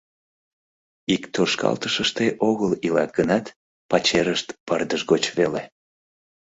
Ик 1.13 1.23
тошкалтышыште 1.33 2.25
огыл 2.49 2.71
илат 2.85 3.11
гынат, 3.17 3.45
пачерышт 3.89 4.47
пырдыж 4.65 5.01
гоч 5.11 5.23
веле. 5.37 5.63